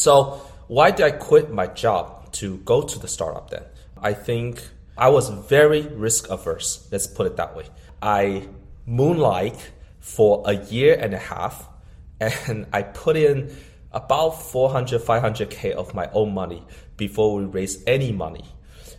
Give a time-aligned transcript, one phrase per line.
[0.00, 3.64] So why did I quit my job to go to the startup then?
[4.00, 6.88] I think I was very risk averse.
[6.90, 7.66] Let's put it that way.
[8.00, 8.48] I
[8.86, 9.58] moonlight
[9.98, 11.68] for a year and a half
[12.20, 13.54] and I put in
[13.92, 16.64] about 400, 500K of my own money
[16.96, 18.46] before we raised any money.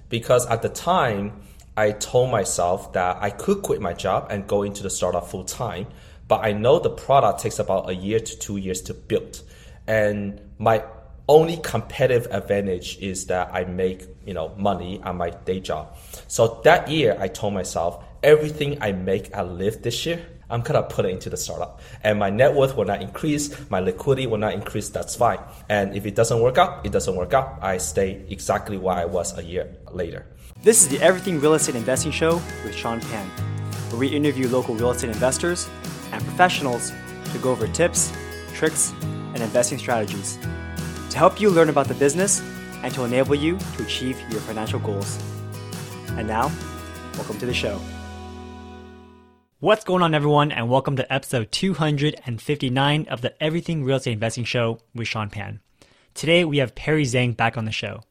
[0.07, 1.41] Because at the time,
[1.75, 5.45] I told myself that I could quit my job and go into the startup full
[5.45, 5.87] time,
[6.27, 9.41] but I know the product takes about a year to two years to build.
[9.91, 10.85] And my
[11.27, 15.97] only competitive advantage is that I make, you know, money on my day job.
[16.29, 20.83] So that year I told myself everything I make at Lyft this year, I'm gonna
[20.83, 21.81] put it into the startup.
[22.05, 25.39] And my net worth will not increase, my liquidity will not increase, that's fine.
[25.67, 27.59] And if it doesn't work out, it doesn't work out.
[27.61, 30.25] I stay exactly where I was a year later.
[30.63, 33.27] This is the Everything Real Estate Investing Show with Sean Pan,
[33.89, 35.67] where we interview local real estate investors
[36.13, 36.93] and professionals
[37.33, 38.13] to go over tips,
[38.53, 38.93] tricks,
[39.33, 40.37] and investing strategies
[41.09, 42.41] to help you learn about the business
[42.83, 45.19] and to enable you to achieve your financial goals.
[46.11, 46.51] And now,
[47.15, 47.79] welcome to the show.
[49.59, 54.43] What's going on, everyone, and welcome to episode 259 of the Everything Real Estate Investing
[54.43, 55.59] Show with Sean Pan.
[56.15, 58.01] Today, we have Perry Zhang back on the show.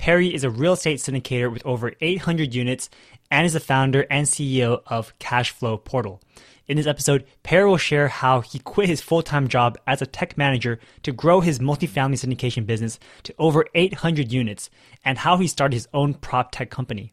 [0.00, 2.88] Perry is a real estate syndicator with over 800 units
[3.30, 6.22] and is the founder and CEO of Cashflow Portal.
[6.66, 10.06] In this episode, Perry will share how he quit his full time job as a
[10.06, 14.70] tech manager to grow his multifamily syndication business to over 800 units
[15.04, 17.12] and how he started his own prop tech company.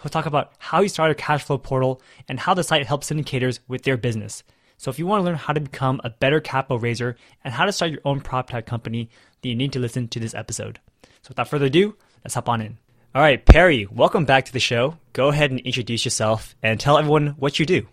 [0.00, 3.82] He'll talk about how he started Cashflow Portal and how the site helps syndicators with
[3.82, 4.42] their business.
[4.78, 7.66] So if you want to learn how to become a better capital raiser and how
[7.66, 9.10] to start your own prop tech company,
[9.42, 10.80] then you need to listen to this episode.
[11.20, 12.78] So without further ado, let's hop on in.
[13.14, 14.96] All right, Perry, welcome back to the show.
[15.12, 17.86] Go ahead and introduce yourself and tell everyone what you do.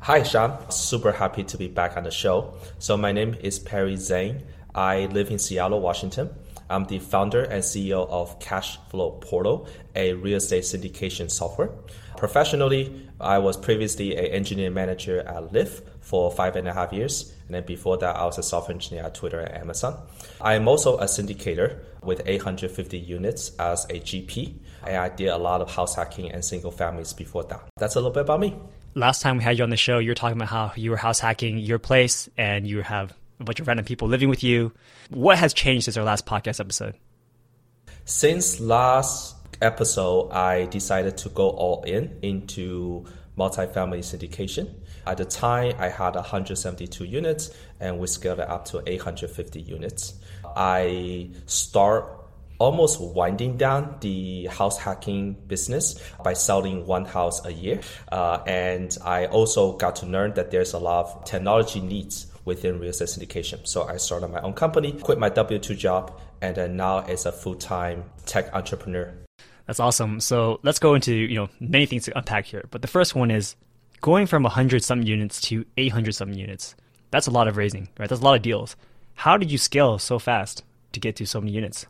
[0.00, 0.70] Hi, Sean.
[0.70, 2.54] Super happy to be back on the show.
[2.78, 4.42] So my name is Perry Zhang.
[4.74, 6.30] I live in Seattle, Washington.
[6.70, 11.70] I'm the founder and CEO of Cashflow Portal, a real estate syndication software.
[12.16, 17.32] Professionally, I was previously an engineer manager at Lyft for five and a half years.
[17.46, 19.98] And then before that, I was a software engineer at Twitter and Amazon.
[20.40, 24.54] I am also a syndicator with 850 units as a GP.
[24.86, 27.62] And I did a lot of house hacking and single families before that.
[27.76, 28.56] That's a little bit about me.
[28.94, 30.96] Last time we had you on the show, you were talking about how you were
[30.96, 34.72] house hacking your place and you have a bunch of random people living with you.
[35.10, 36.94] What has changed since our last podcast episode?
[38.04, 43.04] Since last episode, I decided to go all in into
[43.36, 44.74] multifamily syndication.
[45.06, 47.50] At the time, I had 172 units,
[47.80, 50.14] and we scaled it up to 850 units.
[50.56, 52.18] I start
[52.58, 57.80] almost winding down the house hacking business by selling one house a year.
[58.10, 62.80] Uh, and I also got to learn that there's a lot of technology needs within
[62.80, 63.66] real estate syndication.
[63.66, 67.26] So I started my own company, quit my W 2 job, and then now as
[67.26, 69.14] a full time tech entrepreneur.
[69.66, 70.18] That's awesome.
[70.20, 72.64] So let's go into you know many things to unpack here.
[72.70, 73.54] But the first one is
[74.00, 76.74] going from 100 some units to 800 some units.
[77.10, 78.08] That's a lot of raising, right?
[78.08, 78.76] That's a lot of deals.
[79.18, 81.86] How did you scale so fast to get to so many units?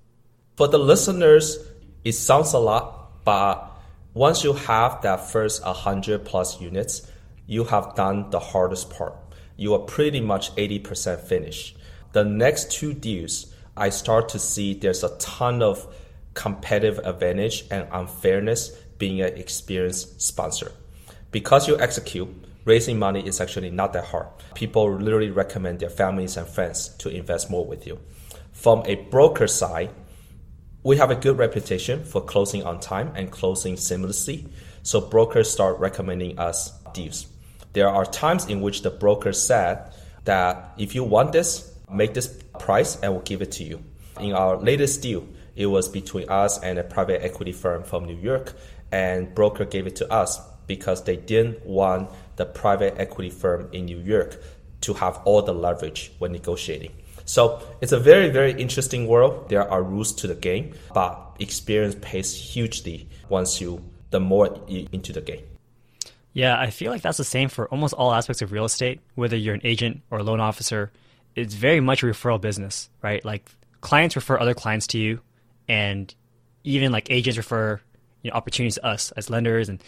[0.56, 1.58] For the listeners,
[2.04, 3.70] it sounds a lot, but
[4.14, 7.10] once you have that first 100 plus units,
[7.46, 9.14] you have done the hardest part
[9.58, 11.76] you are pretty much 80% finished.
[12.12, 15.86] The next two deals, I start to see there's a ton of
[16.32, 20.72] competitive advantage and unfairness being an experienced sponsor.
[21.32, 22.28] Because you execute,
[22.68, 24.26] raising money is actually not that hard.
[24.54, 27.98] People literally recommend their families and friends to invest more with you.
[28.52, 29.90] From a broker side,
[30.82, 34.46] we have a good reputation for closing on time and closing seamlessly.
[34.82, 37.26] So brokers start recommending us deals.
[37.72, 39.92] There are times in which the broker said
[40.24, 43.82] that if you want this, make this price and we'll give it to you.
[44.20, 48.16] In our latest deal, it was between us and a private equity firm from New
[48.16, 48.54] York,
[48.92, 53.84] and broker gave it to us because they didn't want the private equity firm in
[53.84, 54.42] New York
[54.80, 56.92] to have all the leverage when negotiating.
[57.24, 59.50] So it's a very, very interesting world.
[59.50, 65.12] There are rules to the game, but experience pays hugely once you the more into
[65.12, 65.44] the game.
[66.32, 69.36] Yeah, I feel like that's the same for almost all aspects of real estate, whether
[69.36, 70.90] you're an agent or a loan officer.
[71.34, 73.22] It's very much a referral business, right?
[73.24, 75.20] Like clients refer other clients to you,
[75.68, 76.14] and
[76.64, 77.80] even like agents refer
[78.22, 79.82] you know, opportunities to us as lenders, and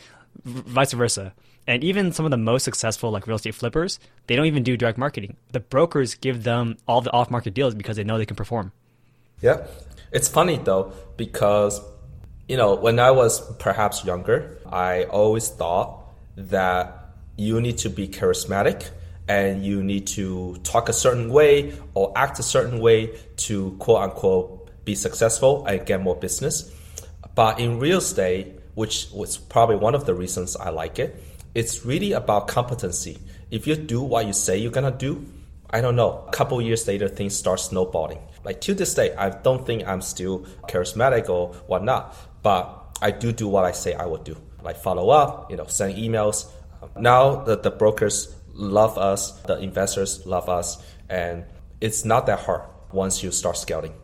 [0.45, 1.33] vice versa.
[1.67, 4.77] And even some of the most successful like real estate flippers, they don't even do
[4.77, 5.37] direct marketing.
[5.53, 8.73] The brokers give them all the off-market deals because they know they can perform.
[9.41, 9.67] Yeah,
[10.12, 11.81] it's funny though because
[12.49, 16.03] you know when I was perhaps younger, I always thought
[16.37, 16.97] that
[17.37, 18.91] you need to be charismatic
[19.29, 24.03] and you need to talk a certain way or act a certain way to quote
[24.03, 26.75] unquote be successful and get more business.
[27.35, 31.23] But in real estate, which was probably one of the reasons I like it,
[31.55, 33.19] it's really about competency.
[33.50, 35.26] If you do what you say you're gonna do,
[35.70, 38.19] I don't know, a couple years later things start snowballing.
[38.44, 43.32] Like to this day, I don't think I'm still charismatic or whatnot, but I do
[43.32, 44.37] do what I say I would do.
[44.62, 46.47] Like follow up, you know, send emails.
[46.97, 51.44] Now that the brokers love us, the investors love us, and
[51.81, 52.62] it's not that hard
[52.93, 53.94] once you start scaling.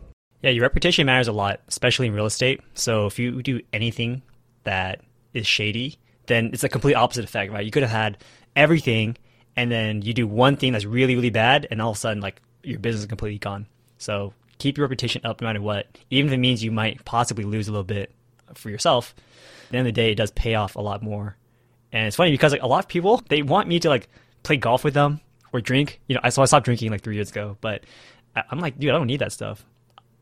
[0.41, 2.61] Yeah, your reputation matters a lot, especially in real estate.
[2.75, 4.21] So if you do anything
[4.63, 5.01] that
[5.33, 7.65] is shady, then it's a complete opposite effect, right?
[7.65, 8.17] You could have had
[8.55, 9.17] everything
[9.55, 12.21] and then you do one thing that's really, really bad, and all of a sudden,
[12.21, 13.65] like, your business is completely gone.
[13.97, 17.43] So keep your reputation up no matter what, even if it means you might possibly
[17.43, 18.13] lose a little bit
[18.53, 19.15] for yourself.
[19.65, 21.37] At the end of the day, it does pay off a lot more.
[21.91, 24.09] And it's funny because like a lot of people they want me to like
[24.43, 25.21] play golf with them
[25.53, 26.01] or drink.
[26.07, 27.83] You know, I so I stopped drinking like three years ago, but
[28.49, 29.65] I'm like, dude, I don't need that stuff.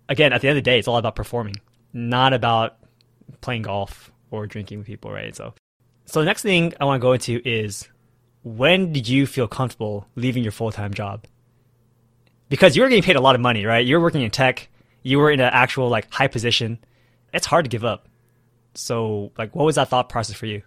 [0.08, 1.56] Again, at the end of the day, it's all about performing,
[1.92, 2.78] not about
[3.42, 5.36] playing golf or drinking with people, right?
[5.36, 5.54] So,
[6.06, 7.88] so the next thing I want to go into is
[8.44, 11.26] when did you feel comfortable leaving your full time job?
[12.50, 13.86] Because you were getting paid a lot of money, right?
[13.86, 14.70] You're working in tech,
[15.02, 16.80] you were in an actual like high position.
[17.34, 18.08] It's hard to give up.
[18.76, 20.62] So, like, what was that thought process for you?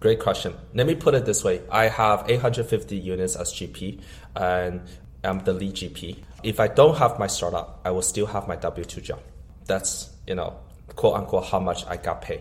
[0.00, 0.54] Great question.
[0.74, 4.00] Let me put it this way: I have 850 units as GP,
[4.34, 4.82] and
[5.22, 6.18] I'm the lead GP.
[6.42, 9.20] If I don't have my startup, I will still have my W two job.
[9.66, 10.56] That's you know,
[10.96, 12.40] quote unquote, how much I got paid.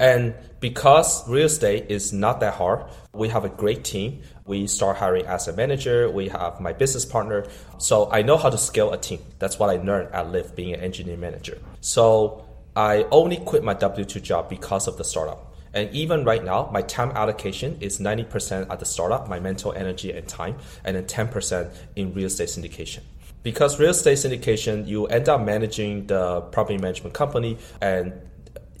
[0.00, 4.22] And because real estate is not that hard, we have a great team.
[4.46, 6.08] We start hiring asset manager.
[6.10, 7.46] We have my business partner.
[7.78, 9.20] So I know how to scale a team.
[9.38, 11.58] That's what I learned at Lyft being an engineering manager.
[11.80, 12.46] So
[12.76, 15.52] I only quit my W two job because of the startup.
[15.74, 20.12] And even right now, my time allocation is 90% at the startup, my mental energy
[20.12, 23.00] and time, and then 10% in real estate syndication
[23.42, 28.12] because real estate syndication, you end up managing the property management company and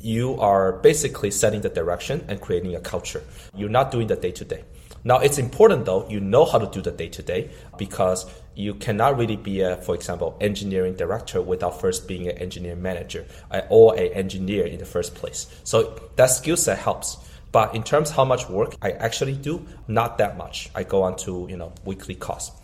[0.00, 3.22] you are basically setting the direction and creating a culture.
[3.54, 4.64] You're not doing the day to day.
[5.04, 8.74] Now, it's important though, you know how to do the day to day because you
[8.74, 13.24] cannot really be a, for example, engineering director without first being an engineer manager
[13.70, 15.46] or an engineer in the first place.
[15.64, 17.16] So that skill set helps.
[17.52, 20.70] But in terms how much work I actually do, not that much.
[20.74, 22.54] I go on to, you know, weekly costs.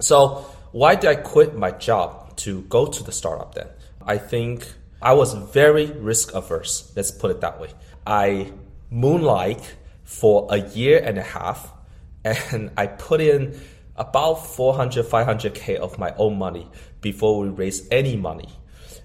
[0.00, 3.68] So why did I quit my job to go to the startup then?
[4.04, 4.66] I think
[5.02, 6.92] I was very risk averse.
[6.94, 7.70] Let's put it that way.
[8.06, 8.52] I
[8.90, 11.72] moonlight for a year and a half
[12.24, 13.58] and I put in
[13.96, 16.68] about 400, 500K of my own money
[17.00, 18.48] before we raise any money.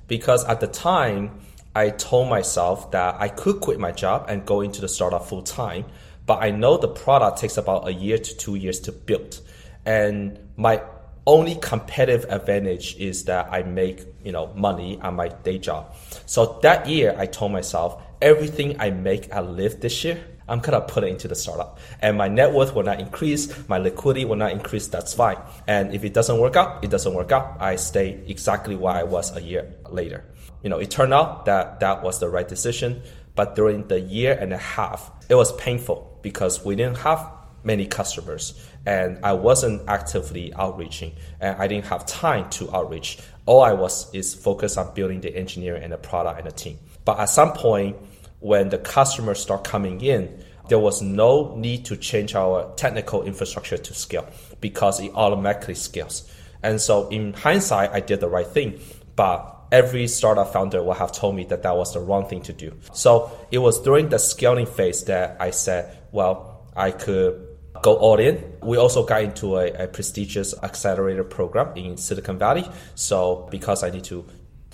[0.08, 1.40] Because at the time,
[1.76, 5.44] I told myself that I could quit my job and go into the startup full
[5.44, 5.86] time,
[6.26, 9.40] but I know the product takes about a year to two years to build.
[9.86, 10.82] And my
[11.28, 15.94] only competitive advantage is that I make you know money on my day job.
[16.26, 20.82] So that year, I told myself everything I make at Lyft this year, I'm gonna
[20.82, 24.38] put it into the startup, and my net worth will not increase, my liquidity will
[24.38, 24.88] not increase.
[24.88, 25.38] That's fine.
[25.68, 27.58] And if it doesn't work out, it doesn't work out.
[27.60, 30.24] I stay exactly where I was a year later.
[30.64, 33.04] You know, it turned out that that was the right decision.
[33.36, 37.37] But during the year and a half, it was painful because we didn't have
[37.68, 43.20] many customers and I wasn't actively outreaching and I didn't have time to outreach.
[43.46, 46.80] All I was is focused on building the engineering and the product and the team.
[47.06, 47.98] But at some point
[48.40, 53.78] when the customers start coming in, there was no need to change our technical infrastructure
[53.78, 54.28] to scale
[54.62, 56.30] because it automatically scales.
[56.64, 58.80] And so in hindsight, I did the right thing,
[59.16, 62.54] but every startup founder will have told me that that was the wrong thing to
[62.54, 62.74] do.
[62.94, 67.47] So it was during the scaling phase that I said, well, I could
[67.82, 68.44] go all in.
[68.62, 72.70] We also got into a, a, prestigious accelerator program in Silicon Valley.
[72.96, 74.26] So because I need to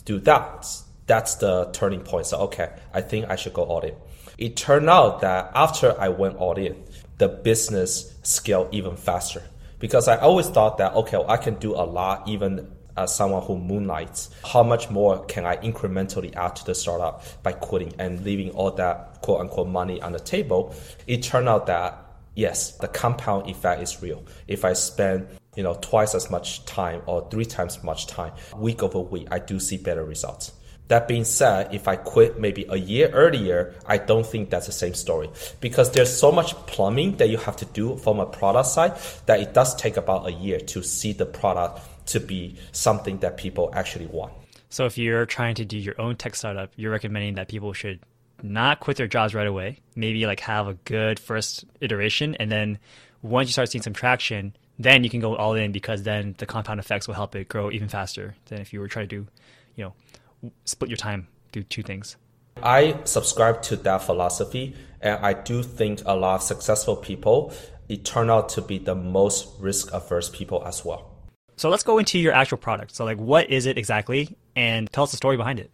[0.05, 0.67] do that,
[1.05, 2.27] that's the turning point.
[2.27, 3.95] So okay, I think I should go all in.
[4.37, 6.83] It turned out that after I went all in,
[7.17, 9.43] the business scaled even faster
[9.79, 13.43] because I always thought that okay, well, I can do a lot even as someone
[13.43, 14.29] who moonlights.
[14.45, 18.71] How much more can I incrementally add to the startup by quitting and leaving all
[18.71, 20.75] that quote unquote money on the table?
[21.07, 22.02] It turned out that
[22.35, 24.23] yes, the compound effect is real.
[24.47, 28.83] If I spend you know twice as much time or three times much time week
[28.83, 30.51] over week, I do see better results.
[30.89, 34.73] That being said, if I quit maybe a year earlier, I don't think that's the
[34.73, 35.29] same story
[35.61, 39.39] because there's so much plumbing that you have to do from a product side that
[39.39, 43.71] it does take about a year to see the product to be something that people
[43.73, 44.33] actually want.
[44.69, 47.99] So if you're trying to do your own tech startup, you're recommending that people should
[48.43, 49.79] not quit their jobs right away.
[49.95, 52.77] Maybe like have a good first iteration and then
[53.23, 56.45] once you start seeing some traction, then you can go all in because then the
[56.45, 59.27] compound effects will help it grow even faster than if you were trying to do,
[59.75, 62.17] you know, split your time, do two things.
[62.61, 67.53] I subscribe to that philosophy, and I do think a lot of successful people
[67.89, 71.11] it turn out to be the most risk averse people as well.
[71.57, 72.95] So let's go into your actual product.
[72.95, 75.71] So like, what is it exactly, and tell us the story behind it.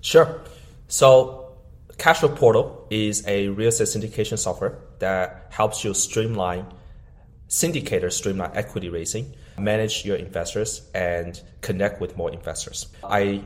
[0.00, 0.40] Sure.
[0.86, 1.47] So
[1.98, 6.64] Cashflow Portal is a real estate syndication software that helps you streamline
[7.48, 12.86] syndicators, streamline equity raising, manage your investors, and connect with more investors.
[13.02, 13.42] I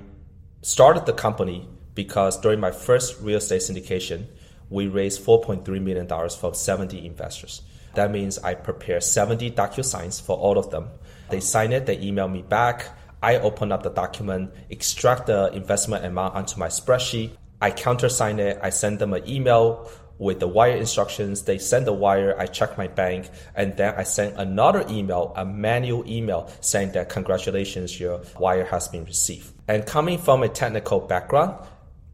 [0.61, 4.27] started the company because during my first real estate syndication,
[4.69, 7.63] we raised $4.3 million from 70 investors.
[7.95, 10.91] That means I prepare 70 DocuSigns for all of them.
[11.31, 12.87] They sign it, they email me back.
[13.23, 17.31] I open up the document, extract the investment amount onto my spreadsheet.
[17.63, 19.89] I countersign it, I send them an email
[20.19, 21.43] with the wire instructions.
[21.43, 25.45] They send the wire, I check my bank, and then I send another email, a
[25.45, 29.53] manual email saying that congratulations, your wire has been received.
[29.69, 31.57] And coming from a technical background,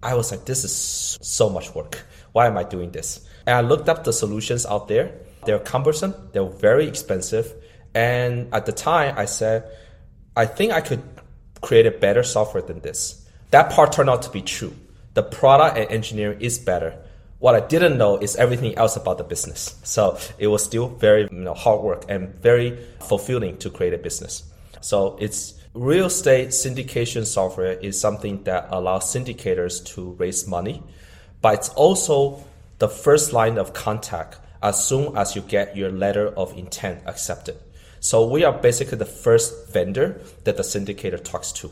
[0.03, 2.05] I was like, this is so much work.
[2.33, 3.27] Why am I doing this?
[3.47, 5.13] And I looked up the solutions out there.
[5.45, 7.55] They're cumbersome, they're very expensive.
[7.95, 9.71] And at the time, I said,
[10.37, 11.03] I think I could
[11.63, 13.27] create a better software than this.
[13.51, 14.75] That part turned out to be true.
[15.15, 16.97] The product and engineering is better.
[17.39, 19.77] What I didn't know is everything else about the business.
[19.85, 23.99] So it was still very you know, hard work and very fulfilling to create a
[23.99, 24.43] business.
[24.81, 30.83] So it's real estate syndication software is something that allows syndicators to raise money,
[31.41, 32.43] but it's also
[32.79, 37.57] the first line of contact as soon as you get your letter of intent accepted.
[38.01, 41.71] So we are basically the first vendor that the syndicator talks to.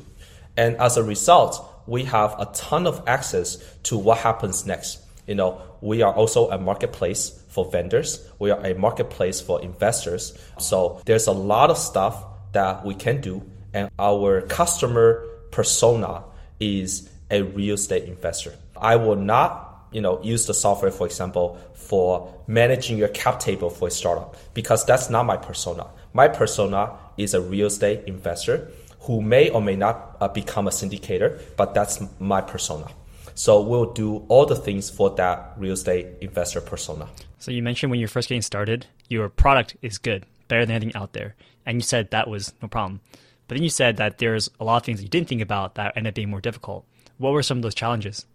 [0.57, 5.01] And as a result, we have a ton of access to what happens next.
[5.27, 8.27] You know, we are also a marketplace for vendors.
[8.39, 10.39] We are a marketplace for investors.
[10.59, 13.43] So there's a lot of stuff that we can do.
[13.75, 16.23] And our customer persona
[16.61, 18.55] is a real estate investor.
[18.77, 23.71] I will not you know, use the software, for example, for managing your cap table
[23.71, 25.87] for a startup, because that's not my persona.
[26.13, 28.71] My persona is a real estate investor
[29.07, 32.89] who may or may not uh, become a syndicator, but that's my persona.
[33.35, 37.09] So we'll do all the things for that real estate investor persona.
[37.39, 41.01] So you mentioned when you're first getting started, your product is good, better than anything
[41.01, 41.37] out there.
[41.65, 43.01] And you said that was no problem.
[43.47, 45.97] But then you said that there's a lot of things you didn't think about that
[45.97, 46.85] ended up being more difficult.
[47.19, 48.27] What were some of those challenges?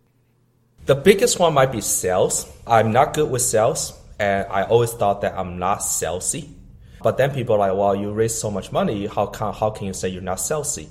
[0.86, 2.48] The biggest one might be sales.
[2.66, 6.50] I'm not good with sales, and I always thought that I'm not salesy.
[7.04, 9.88] But then people are like, well, you raise so much money, how can, how can
[9.88, 10.88] you say you're not salesy?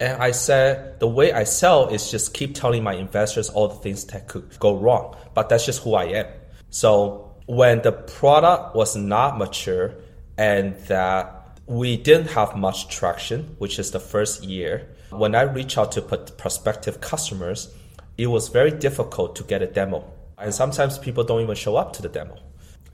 [0.00, 3.74] And I said, the way I sell is just keep telling my investors all the
[3.74, 5.14] things that could go wrong.
[5.34, 6.26] But that's just who I am.
[6.70, 9.94] So when the product was not mature
[10.38, 15.76] and that we didn't have much traction, which is the first year, when I reach
[15.76, 17.74] out to prospective customers,
[18.16, 20.10] it was very difficult to get a demo.
[20.38, 22.38] And sometimes people don't even show up to the demo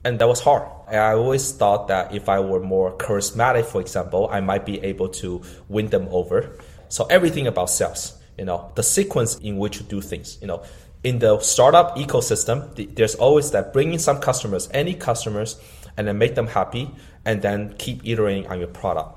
[0.07, 0.63] and that was hard.
[0.87, 5.09] I always thought that if I were more charismatic, for example, I might be able
[5.09, 6.57] to win them over.
[6.87, 10.63] So everything about sales, you know, the sequence in which you do things, you know,
[11.03, 15.59] in the startup ecosystem, there's always that bringing some customers, any customers,
[15.97, 16.89] and then make them happy,
[17.25, 19.13] and then keep iterating on your product.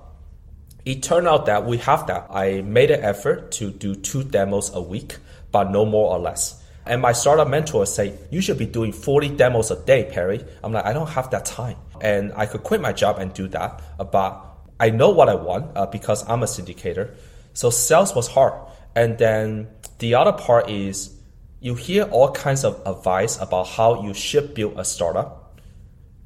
[0.85, 2.27] It turned out that we have that.
[2.31, 5.19] I made an effort to do two demos a week,
[5.53, 6.60] but no more or less.
[6.87, 10.45] And my startup mentor say, you should be doing 40 demos a day, Perry.
[10.65, 11.77] I'm like, I don't have that time.
[12.01, 13.83] And I could quit my job and do that.
[14.11, 14.45] But
[14.81, 17.15] I know what I want uh, because I'm a syndicator.
[17.53, 18.55] So sales was hard.
[18.97, 19.69] And then
[19.99, 21.15] the other part is
[21.61, 25.59] you hear all kinds of advice about how you should build a startup.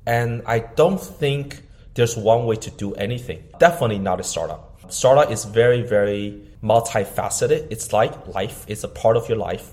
[0.07, 1.63] And I don't think
[1.95, 3.43] there's one way to do anything.
[3.59, 4.93] Definitely not a startup.
[4.93, 7.67] Startup is very, very multifaceted.
[7.71, 8.65] It's like life.
[8.69, 9.73] It's a part of your life.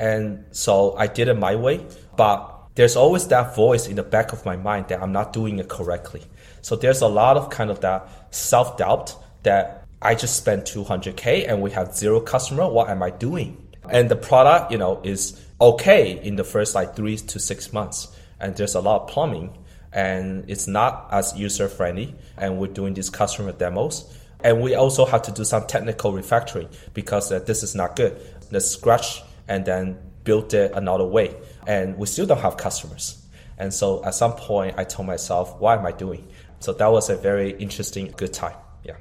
[0.00, 4.32] And so I did it my way, but there's always that voice in the back
[4.32, 6.22] of my mind that I'm not doing it correctly.
[6.62, 11.46] So there's a lot of kind of that self doubt that I just spent 200K
[11.46, 12.66] and we have zero customer.
[12.66, 13.68] What am I doing?
[13.90, 18.08] And the product, you know, is okay in the first like three to six months.
[18.40, 19.58] And there's a lot of plumbing
[19.92, 22.14] and it's not as user friendly.
[22.38, 24.10] And we're doing these customer demos.
[24.42, 28.18] And we also have to do some technical refactoring because uh, this is not good.
[28.48, 31.36] The scratch and then build it another way.
[31.66, 33.26] And we still don't have customers.
[33.58, 36.26] And so at some point, I told myself, what am I doing?
[36.60, 38.56] So that was a very interesting, good time.
[38.84, 38.96] Yeah.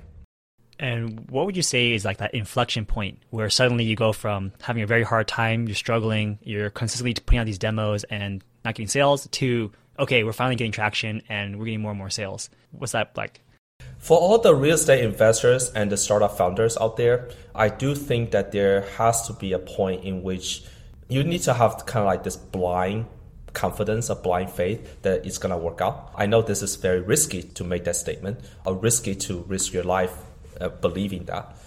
[0.79, 4.51] And what would you say is like that inflection point where suddenly you go from
[4.62, 8.75] having a very hard time, you're struggling, you're consistently putting out these demos and not
[8.75, 12.50] getting sales to, okay, we're finally getting traction and we're getting more and more sales?
[12.72, 13.41] What's that like?
[14.00, 18.32] For all the real estate investors and the startup founders out there, I do think
[18.32, 20.63] that there has to be a point in which
[21.10, 23.08] you need to have kind of like this blind
[23.51, 26.13] confidence, a blind faith that it's going to work out.
[26.15, 29.84] I know this is very risky to make that statement, or risky to risk your
[29.84, 30.15] life
[30.62, 31.58] uh, believing that.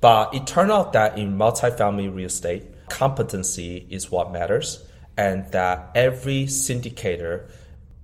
[0.00, 4.82] But it turned out that in multifamily real estate, competency is what matters,
[5.16, 7.50] and that every syndicator,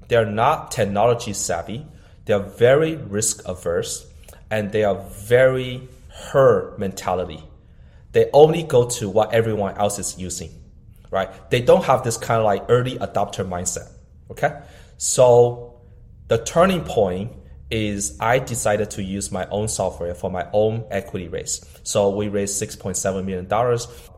[0.08, 1.86] they're not technology savvy,
[2.28, 4.06] they're very risk averse,
[4.48, 5.88] and they are very
[6.30, 7.42] her mentality.
[8.12, 10.50] They only go to what everyone else is using
[11.10, 11.50] right?
[11.50, 13.90] They don't have this kind of like early adopter mindset.
[14.30, 14.60] Okay.
[14.96, 15.80] So
[16.28, 17.32] the turning point
[17.70, 21.64] is I decided to use my own software for my own equity raise.
[21.82, 23.50] So we raised $6.7 million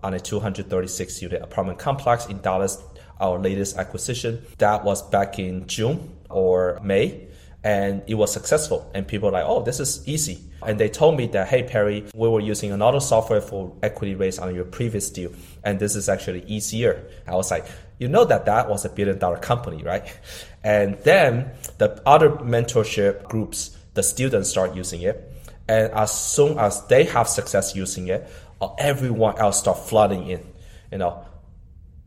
[0.02, 2.78] on a 236 unit apartment complex in Dallas,
[3.20, 4.44] our latest acquisition.
[4.58, 7.28] That was back in June or May
[7.62, 8.90] and it was successful.
[8.94, 10.38] And people were like, oh, this is easy.
[10.66, 14.38] And they told me that, hey, Perry, we were using another software for equity raise
[14.38, 15.32] on your previous deal,
[15.64, 17.06] and this is actually easier.
[17.26, 17.66] I was like,
[17.98, 20.04] you know that that was a billion dollar company, right?
[20.62, 25.32] And then the other mentorship groups, the students start using it.
[25.68, 28.28] And as soon as they have success using it,
[28.60, 30.46] uh, everyone else start flooding in.
[30.92, 31.24] You know,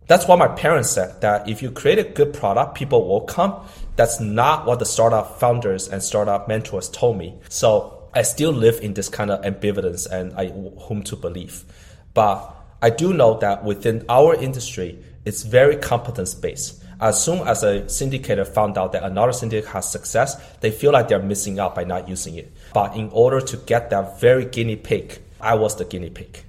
[0.08, 3.66] that's what my parents said that if you create a good product, people will come.
[3.96, 7.36] That's not what the startup founders and startup mentors told me.
[7.50, 11.64] So I still live in this kind of ambivalence and I whom to believe.
[12.14, 16.84] But I do know that within our industry, it's very competence based.
[17.00, 21.08] As soon as a syndicator found out that another syndicate has success, they feel like
[21.08, 22.52] they're missing out by not using it.
[22.74, 26.44] But in order to get that very guinea pig, I was the guinea pig.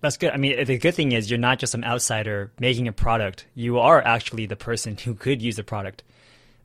[0.00, 0.32] That's good.
[0.32, 3.46] I mean, the good thing is you're not just some outsider making a product.
[3.54, 6.02] You are actually the person who could use the product.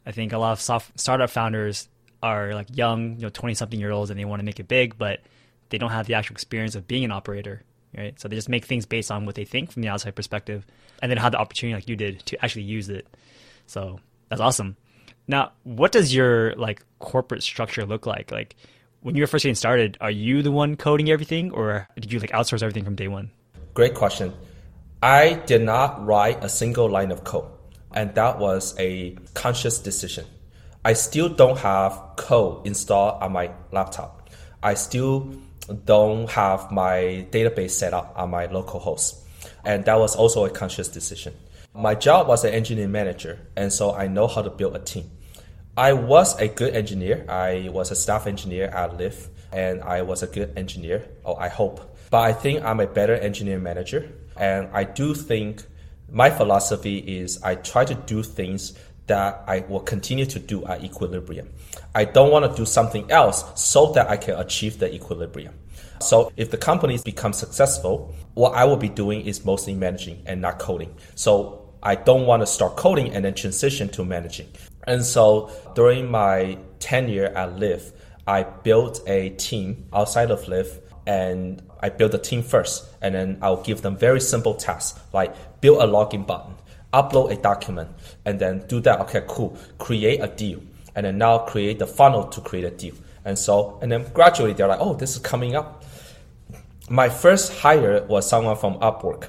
[0.08, 1.90] I think a lot of soft startup founders
[2.24, 4.68] are like young, you know, 20 something year olds and they want to make it
[4.68, 5.20] big, but
[5.70, 7.62] they don't have the actual experience of being an operator,
[7.96, 8.18] right?
[8.20, 10.66] So they just make things based on what they think from the outside perspective
[11.02, 13.06] and then have the opportunity like you did to actually use it.
[13.66, 14.78] So that's awesome.
[15.28, 18.32] Now, what does your like corporate structure look like?
[18.32, 18.56] Like
[19.02, 22.20] when you were first getting started, are you the one coding everything, or did you
[22.20, 23.30] like outsource everything from day one?
[23.74, 24.34] Great question.
[25.04, 27.50] I did not write a single line of code,
[27.98, 30.24] and that was a conscious decision.
[30.86, 34.30] I still don't have code installed on my laptop.
[34.62, 35.34] I still
[35.84, 39.18] don't have my database set up on my local host.
[39.66, 41.34] And that was also a conscious decision.
[41.74, 45.10] My job was an engineering manager, and so I know how to build a team.
[45.76, 47.26] I was a good engineer.
[47.28, 51.08] I was a staff engineer at Lyft, and I was a good engineer.
[51.26, 51.98] Oh, I hope.
[52.12, 55.66] But I think I'm a better engineer manager, and I do think
[56.12, 58.74] my philosophy is I try to do things
[59.08, 61.50] that I will continue to do at equilibrium.
[61.96, 65.54] I don't want to do something else so that I can achieve the equilibrium.
[66.02, 70.42] So if the company becomes successful, what I will be doing is mostly managing and
[70.42, 70.96] not coding.
[71.16, 74.48] So I don't want to start coding and then transition to managing.
[74.86, 77.94] And so during my tenure at Lyft,
[78.28, 83.38] I built a team outside of Lyft and I build a team first and then
[83.42, 86.56] I'll give them very simple tasks like build a login button,
[86.94, 87.90] upload a document,
[88.26, 89.00] and then do that.
[89.02, 89.58] Okay, cool.
[89.78, 90.62] Create a deal.
[90.96, 92.96] And then now create the funnel to create a deal.
[93.26, 95.84] And so, and then gradually they're like, oh, this is coming up.
[96.90, 99.28] My first hire was someone from Upwork.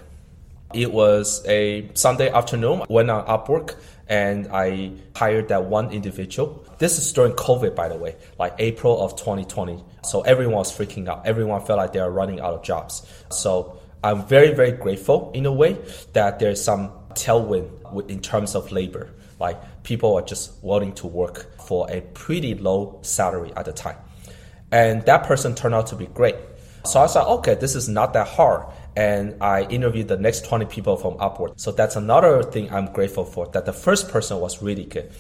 [0.73, 3.75] It was a Sunday afternoon, I went on Upwork
[4.07, 6.65] and I hired that one individual.
[6.79, 9.85] This is during COVID, by the way, like April of 2020.
[10.05, 11.27] So everyone was freaking out.
[11.27, 13.07] Everyone felt like they are running out of jobs.
[13.31, 15.77] So I'm very, very grateful in a way
[16.13, 19.11] that there's some tailwind in terms of labor.
[19.41, 23.97] Like people are just willing to work for a pretty low salary at the time.
[24.71, 26.37] And that person turned out to be great.
[26.85, 30.67] So I said, okay, this is not that hard and I interviewed the next 20
[30.67, 31.61] people from Upwork.
[31.61, 35.13] So that's another thing I'm grateful for that the first person was really good.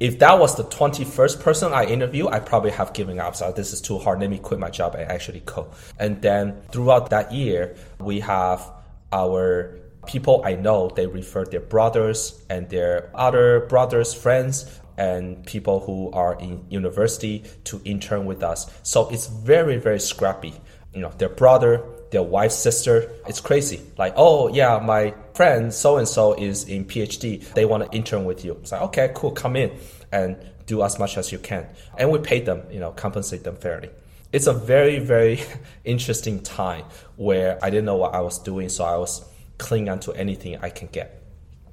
[0.00, 3.36] If that was the 21st person I interviewed, I probably have given up.
[3.36, 4.20] So this is too hard.
[4.20, 5.68] Let me quit my job and actually code.
[5.98, 8.66] And then throughout that year, we have
[9.12, 15.80] our people I know, they refer their brothers and their other brothers, friends, and people
[15.80, 18.70] who are in university to intern with us.
[18.82, 20.54] So it's very, very scrappy.
[20.94, 23.10] You know, their brother, their wife's sister.
[23.26, 23.80] It's crazy.
[23.96, 27.44] Like, oh yeah, my friend so and so is in PhD.
[27.54, 28.52] They want to intern with you.
[28.62, 29.72] It's like, okay, cool, come in
[30.12, 31.66] and do as much as you can.
[31.96, 33.90] And we pay them, you know, compensate them fairly.
[34.32, 35.40] It's a very, very
[35.84, 36.84] interesting time
[37.16, 39.24] where I didn't know what I was doing, so I was
[39.58, 41.22] clinging onto anything I can get.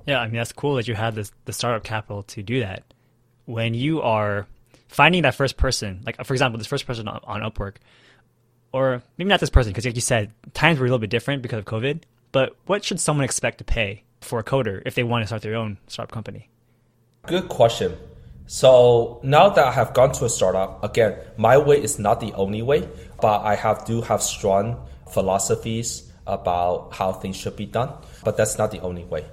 [0.07, 2.83] Yeah, I mean that's cool that you had this the startup capital to do that.
[3.45, 4.45] when you are
[4.87, 7.75] finding that first person, like for example, this first person on, on Upwork,
[8.71, 11.41] or maybe not this person, because like you said, times were a little bit different
[11.41, 12.01] because of COVID.
[12.31, 15.41] But what should someone expect to pay for a coder if they want to start
[15.41, 16.49] their own startup company?
[17.25, 17.95] Good question.
[18.47, 22.33] So now that I have gone to a startup, again, my way is not the
[22.33, 22.87] only way,
[23.21, 27.91] but I have do have strong philosophies about how things should be done.
[28.23, 29.25] But that's not the only way.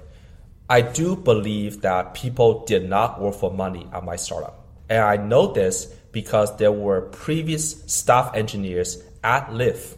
[0.69, 4.65] I do believe that people did not work for money at my startup.
[4.89, 9.97] And I know this because there were previous staff engineers at Lyft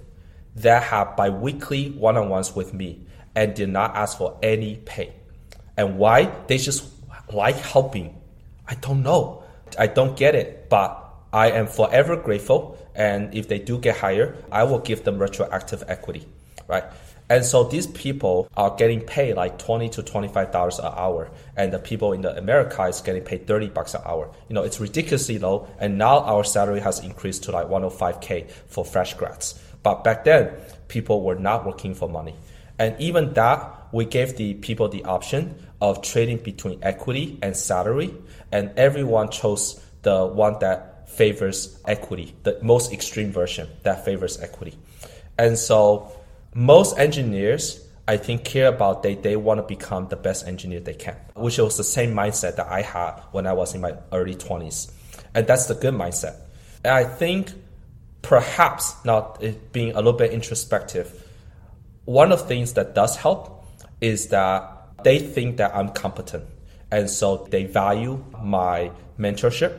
[0.55, 5.13] that had biweekly one-on-ones with me and did not ask for any pay.
[5.75, 6.31] And why?
[6.47, 6.85] They just
[7.31, 8.19] like helping.
[8.67, 9.43] I don't know.
[9.77, 12.77] I don't get it, but I am forever grateful.
[12.95, 16.25] And if they do get hired, I will give them retroactive equity,
[16.67, 16.85] right?
[17.29, 21.73] And so these people are getting paid like twenty to twenty-five dollars an hour, and
[21.73, 24.31] the people in the America is getting paid thirty bucks an hour.
[24.47, 25.67] You know, it's ridiculously low.
[25.77, 29.13] And now our salary has increased to like one hundred oh five k for fresh
[29.15, 29.61] grads.
[29.83, 30.51] But back then,
[30.87, 32.35] people were not working for money,
[32.79, 38.13] and even that we gave the people the option of trading between equity and salary,
[38.51, 44.77] and everyone chose the one that favors equity, the most extreme version that favors equity.
[45.37, 46.11] And so
[46.57, 50.95] most engineers I think care about they they want to become the best engineer they
[50.95, 54.33] can, which was the same mindset that I had when I was in my early
[54.33, 54.91] 20s.
[55.35, 56.35] And that's the good mindset.
[56.83, 57.51] And I think
[58.21, 61.27] perhaps not being a little bit introspective,
[62.05, 63.65] one of the things that does help
[63.99, 64.71] is that
[65.03, 66.45] they think that I'm competent.
[66.89, 69.77] And so they value my mentorship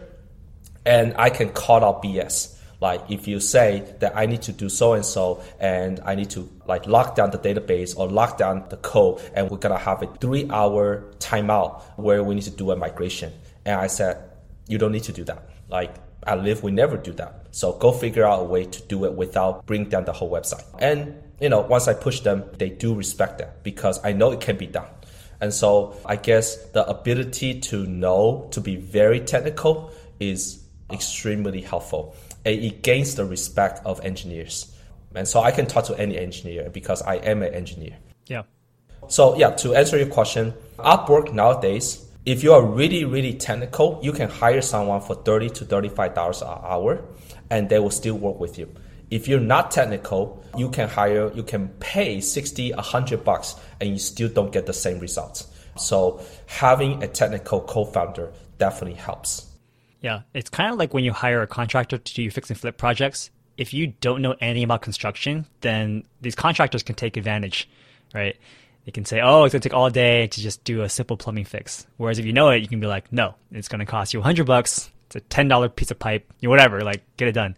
[0.85, 4.69] and I can call out BS like if you say that I need to do
[4.69, 8.67] so and so, and I need to like lock down the database or lock down
[8.71, 12.77] the code, and we're gonna have a three-hour timeout where we need to do a
[12.77, 13.33] migration.
[13.65, 14.23] And I said,
[14.69, 15.49] you don't need to do that.
[15.69, 15.95] Like
[16.27, 17.47] at Lyft, we never do that.
[17.51, 20.65] So go figure out a way to do it without bringing down the whole website.
[20.79, 24.41] And you know, once I push them, they do respect that because I know it
[24.41, 24.89] can be done.
[25.41, 32.17] And so I guess the ability to know, to be very technical is extremely helpful
[32.55, 34.75] it gains the respect of engineers.
[35.15, 37.97] And so I can talk to any engineer because I am an engineer.
[38.27, 38.43] Yeah.
[39.09, 44.13] So yeah, to answer your question, Upwork nowadays, if you are really, really technical, you
[44.13, 47.05] can hire someone for 30 to $35 an hour
[47.51, 48.71] and they will still work with you.
[49.11, 53.99] If you're not technical, you can hire, you can pay 60, 100 bucks and you
[53.99, 55.47] still don't get the same results.
[55.77, 59.48] So having a technical co-founder definitely helps.
[60.01, 62.59] Yeah, it's kind of like when you hire a contractor to do your fix and
[62.59, 63.31] flip projects.
[63.57, 67.69] If you don't know anything about construction, then these contractors can take advantage,
[68.15, 68.37] right?
[68.85, 71.45] They can say, "Oh, it's gonna take all day to just do a simple plumbing
[71.45, 74.21] fix." Whereas if you know it, you can be like, "No, it's gonna cost you
[74.21, 74.91] a hundred bucks.
[75.07, 76.83] It's a ten dollar piece of pipe, you whatever.
[76.83, 77.57] Like, get it done."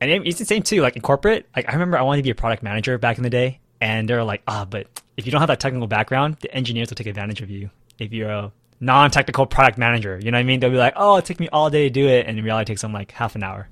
[0.00, 0.82] And it's the same too.
[0.82, 3.22] Like in corporate, like I remember I wanted to be a product manager back in
[3.22, 6.54] the day, and they're like, "Ah, but if you don't have that technical background, the
[6.54, 7.70] engineers will take advantage of you.
[7.98, 10.18] If you're a non-technical product manager.
[10.22, 10.60] You know what I mean?
[10.60, 12.62] They'll be like, "Oh, it took me all day to do it," and in reality,
[12.62, 13.68] it takes them like half an hour.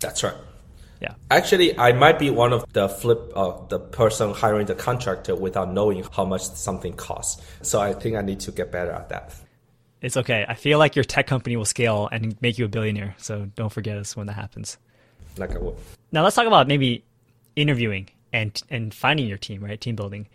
[0.00, 0.34] That's right.
[1.00, 1.14] Yeah.
[1.30, 5.72] Actually, I might be one of the flip of the person hiring the contractor without
[5.72, 7.42] knowing how much something costs.
[7.62, 9.34] So I think I need to get better at that.
[10.00, 10.46] It's okay.
[10.48, 13.14] I feel like your tech company will scale and make you a billionaire.
[13.18, 14.78] So don't forget us when that happens.
[15.36, 15.74] Like I would.
[16.12, 17.04] Now let's talk about maybe
[17.56, 19.80] interviewing and and finding your team, right?
[19.80, 20.28] Team building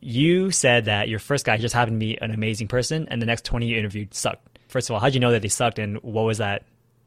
[0.00, 3.26] you said that your first guy just happened to be an amazing person, and the
[3.26, 4.58] next 20 you interviewed sucked.
[4.68, 6.64] First of all, how'd you know that they sucked, and what was that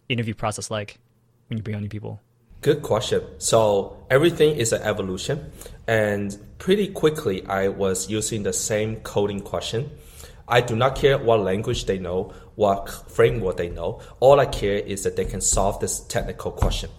[0.09, 0.99] interview process like
[1.47, 2.21] when you bring on new people?
[2.61, 3.21] Good question.
[3.37, 5.51] So everything is an evolution,
[5.87, 9.91] and pretty quickly I was using the same coding question.
[10.47, 14.01] I do not care what language they know, what framework they know.
[14.19, 16.89] All I care is that they can solve this technical question.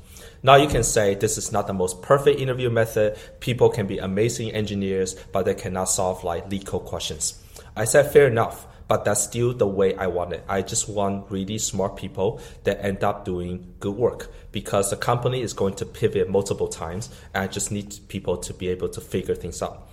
[0.49, 3.19] Now you can say this is not the most perfect interview method.
[3.39, 7.39] People can be amazing engineers, but they cannot solve like code questions.
[7.77, 10.43] I said fair enough, but that's still the way I want it.
[10.49, 15.43] I just want really smart people that end up doing good work because the company
[15.43, 19.03] is going to pivot multiple times and I just need people to be able to
[19.03, 19.87] figure things out.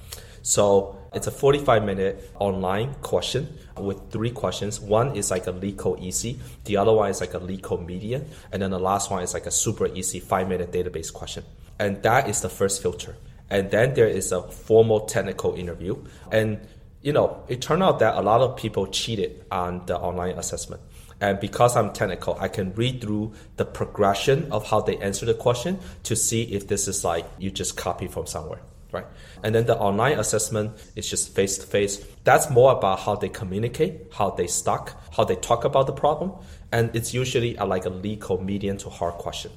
[0.46, 4.80] So it's a 45 minute online question with three questions.
[4.80, 8.62] One is like a LeetCode easy, the other one is like a LeetCode medium, and
[8.62, 11.46] then the last one is like a super easy five minute database question.
[11.80, 13.16] And that is the first filter.
[13.50, 16.06] And then there is a formal technical interview.
[16.32, 16.60] And
[17.02, 20.84] you know, it turned out that a lot of people cheated on the online assessment.
[21.20, 25.34] And because I'm technical, I can read through the progression of how they answer the
[25.34, 28.60] question to see if this is like you just copy from somewhere
[28.96, 29.06] right?
[29.44, 32.04] And then the online assessment is just face to face.
[32.24, 36.32] That's more about how they communicate, how they stuck, how they talk about the problem.
[36.72, 39.52] And it's usually a, like a code medium to hard question.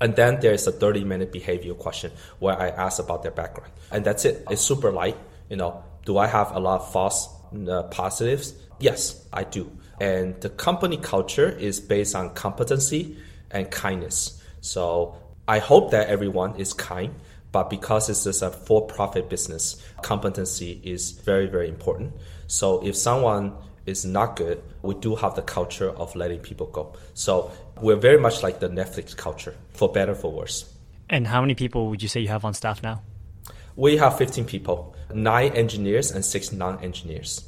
[0.00, 3.72] And then there's a 30 minute behavioral question where I ask about their background.
[3.90, 4.44] And that's it.
[4.50, 5.16] It's super light.
[5.50, 7.28] You know, do I have a lot of false
[7.68, 8.54] uh, positives?
[8.78, 9.70] Yes, I do.
[10.00, 13.18] And the company culture is based on competency
[13.50, 14.40] and kindness.
[14.60, 15.16] So
[15.48, 17.14] I hope that everyone is kind,
[17.58, 22.12] but because this is a for profit business, competency is very, very important.
[22.46, 23.52] So if someone
[23.84, 26.94] is not good, we do have the culture of letting people go.
[27.14, 30.72] So we're very much like the Netflix culture, for better, for worse.
[31.10, 33.02] And how many people would you say you have on staff now?
[33.74, 37.42] We have 15 people, nine engineers and six non engineers.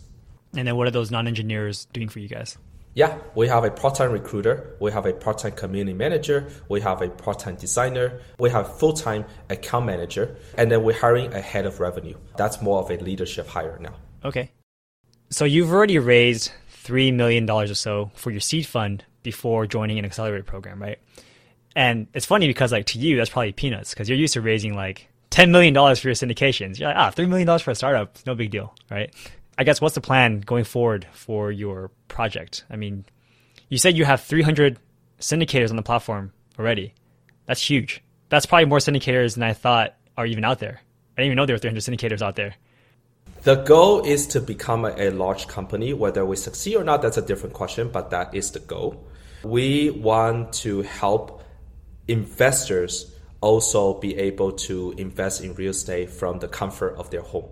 [0.57, 2.59] And then what are those non engineers doing for you guys?
[2.95, 7.09] Yeah, we have a part-time recruiter, we have a part-time community manager, we have a
[7.09, 12.17] part-time designer, we have full-time account manager, and then we're hiring a head of revenue.
[12.37, 13.95] That's more of a leadership hire now.
[14.25, 14.51] Okay.
[15.31, 16.51] So you've already raised
[16.83, 20.99] $3 million or so for your seed fund before joining an accelerator program, right?
[21.77, 24.75] And it's funny because like to you, that's probably peanuts because you're used to raising
[24.75, 26.81] like $10 million for your syndications.
[26.81, 29.15] You're like, ah, $3 million for a startup, no big deal, right?
[29.61, 32.65] I guess what's the plan going forward for your project?
[32.71, 33.05] I mean,
[33.69, 34.79] you said you have 300
[35.21, 36.95] syndicators on the platform already.
[37.45, 38.03] That's huge.
[38.31, 40.81] That's probably more syndicators than I thought are even out there.
[40.81, 42.55] I didn't even know there were 300 syndicators out there.
[43.43, 45.93] The goal is to become a, large company.
[45.93, 49.07] Whether we succeed or not, that's a different question, but that is the goal.
[49.45, 51.43] We want to help
[52.09, 57.51] investors also be able to invest in real estate from the comfort of their home.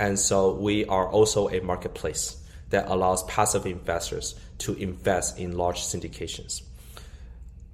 [0.00, 5.80] And so we are also a marketplace that allows passive investors to invest in large
[5.82, 6.62] syndications.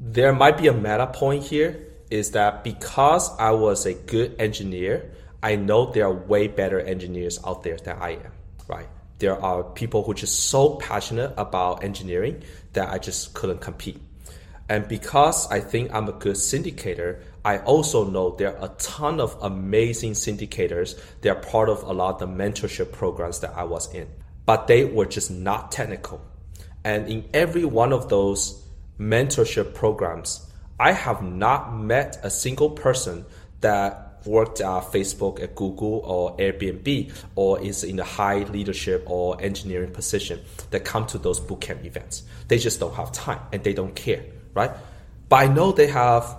[0.01, 5.13] There might be a meta point here is that because I was a good engineer,
[5.41, 8.33] I know there are way better engineers out there than I am,
[8.67, 8.89] right?
[9.21, 14.01] There are people who are just so passionate about engineering that I just couldn't compete.
[14.69, 19.21] And because I think I'm a good syndicator, I also know there are a ton
[19.21, 21.01] of amazing syndicators.
[21.21, 24.09] They're part of a lot of the mentorship programs that I was in,
[24.45, 26.21] but they were just not technical.
[26.85, 28.65] And in every one of those
[28.99, 33.25] mentorship programs, I have not met a single person
[33.61, 39.41] that worked at Facebook, at Google, or Airbnb, or is in a high leadership or
[39.41, 42.25] engineering position that come to those bootcamp events.
[42.49, 44.25] They just don't have time and they don't care,
[44.57, 44.73] right?
[45.29, 46.37] But I know they have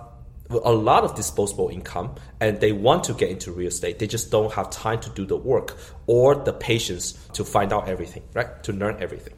[0.50, 3.98] a lot of disposable income and they want to get into real estate.
[3.98, 5.76] They just don't have time to do the work
[6.06, 8.62] or the patience to find out everything, right?
[8.64, 9.34] To learn everything.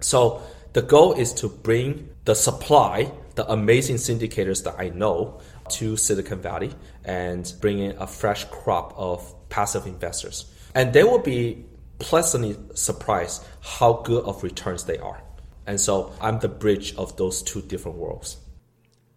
[0.00, 5.96] So the goal is to bring the supply, the amazing syndicators that I know, to
[5.96, 6.72] Silicon Valley
[7.04, 10.50] and bring in a fresh crop of passive investors.
[10.74, 11.64] And they will be
[11.98, 15.22] pleasantly surprised how good of returns they are.
[15.66, 18.36] And so I'm the bridge of those two different worlds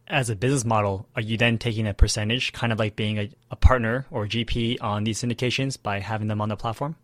[0.10, 3.30] as a business model, are you then taking a percentage, kind of like being a,
[3.52, 6.96] a partner or GP on these syndications by having them on the platform?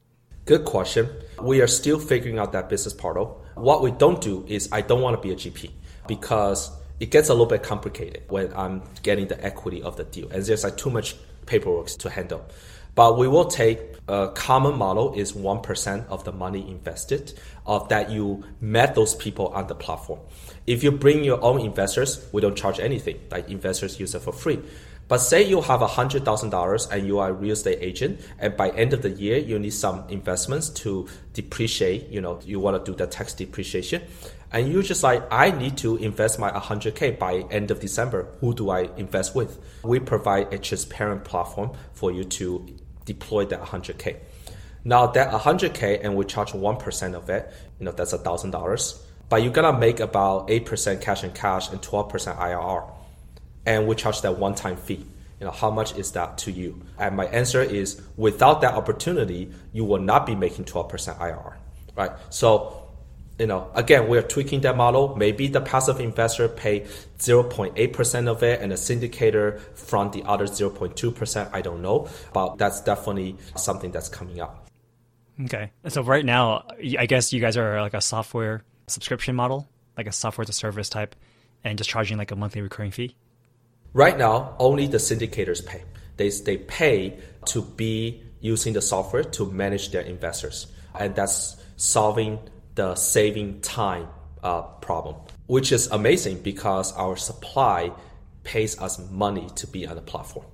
[0.46, 1.10] Good question.
[1.42, 3.44] We are still figuring out that business model.
[3.56, 5.72] What we don't do is I don't want to be a GP
[6.08, 10.30] because it gets a little bit complicated when I'm getting the equity of the deal,
[10.30, 12.46] and there's like too much paperwork to handle.
[12.96, 17.34] But we will take a common model is 1% of the money invested
[17.66, 20.20] of that you met those people on the platform.
[20.68, 23.20] If you bring your own investors, we don't charge anything.
[23.32, 24.60] Like investors use it for free.
[25.08, 28.94] But say you have $100,000 and you are a real estate agent and by end
[28.94, 32.98] of the year you need some investments to depreciate, you know, you want to do
[32.98, 34.02] the tax depreciation.
[34.52, 38.28] And you just like, I need to invest my 100K by end of December.
[38.40, 39.60] Who do I invest with?
[39.84, 42.66] We provide a transparent platform for you to
[43.06, 44.18] deploy that 100K.
[44.84, 49.52] Now that 100K and we charge 1% of it, you know, that's $1,000 but you're
[49.52, 52.92] gonna make about 8% cash and cash and 12% IRR.
[53.66, 55.06] And we charge that one time fee.
[55.40, 56.82] You know, how much is that to you?
[56.98, 61.56] And my answer is without that opportunity, you will not be making 12% IRR.
[61.96, 62.12] Right?
[62.30, 62.85] So
[63.40, 65.16] you know, again, we're tweaking that model.
[65.16, 66.82] Maybe the passive investor pay
[67.20, 71.50] 0.8% of it and the syndicator front the other 0.2%.
[71.54, 74.68] I don't know, but that's definitely something that's coming up.
[75.44, 75.72] Okay.
[75.90, 76.66] So right now,
[76.98, 79.68] I guess you guys are like a software subscription model,
[79.98, 81.16] like a software as a service type,
[81.64, 83.16] and just charging like a monthly recurring fee?
[83.92, 85.84] Right now, only the syndicators pay.
[86.18, 90.68] They, they pay to be using the software to manage their investors.
[90.98, 92.40] And that's solving
[92.76, 94.08] the saving time
[94.44, 95.16] uh, problem,
[95.48, 97.92] which is amazing because our supply
[98.44, 100.46] pays us money to be on the platform.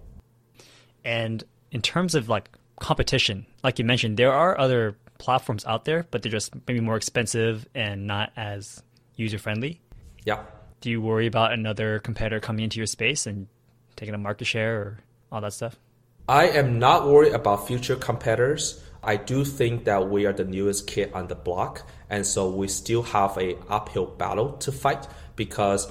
[1.04, 6.06] And in terms of like competition, like you mentioned, there are other platforms out there,
[6.10, 8.82] but they're just maybe more expensive and not as
[9.16, 9.82] user friendly.
[10.26, 10.44] Yeah.
[10.80, 13.48] Do you worry about another competitor coming into your space and
[13.96, 14.98] taking a market share or
[15.32, 15.78] all that stuff?
[16.28, 18.82] I am not worried about future competitors.
[19.04, 22.68] I do think that we are the newest kid on the block, and so we
[22.68, 25.88] still have a uphill battle to fight because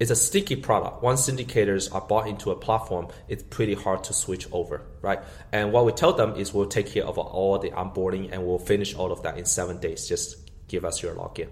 [0.00, 1.02] it's a sticky product.
[1.02, 5.20] Once syndicators are bought into a platform, it's pretty hard to switch over, right?
[5.52, 8.58] And what we tell them is we'll take care of all the onboarding and we'll
[8.58, 10.08] finish all of that in seven days.
[10.08, 10.36] Just
[10.68, 11.48] give us your login.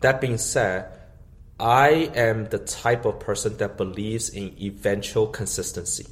[0.00, 0.88] That being said,
[1.58, 6.06] I am the type of person that believes in eventual consistency.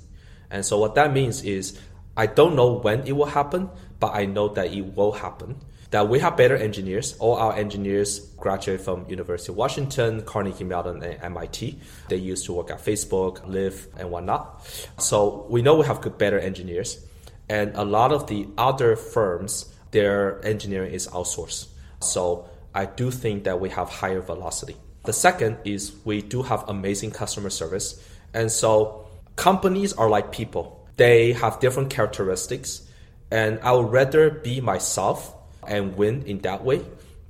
[0.51, 1.79] And so what that means is
[2.16, 5.61] I don't know when it will happen, but I know that it will happen.
[5.90, 7.16] That we have better engineers.
[7.18, 11.79] All our engineers graduate from University of Washington, Carnegie Mellon, and MIT.
[12.09, 14.66] They used to work at Facebook, Lyft, and whatnot.
[14.99, 17.05] So we know we have good, better engineers.
[17.49, 21.68] And a lot of the other firms, their engineering is outsourced.
[22.01, 24.77] So I do think that we have higher velocity.
[25.05, 28.03] The second is we do have amazing customer service.
[28.35, 30.85] And so companies are like people.
[30.96, 32.83] They have different characteristics.
[33.31, 35.36] And I would rather be myself
[35.69, 36.85] and win in that way